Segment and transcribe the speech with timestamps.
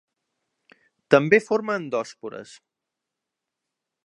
[1.15, 2.57] També forma endòspores.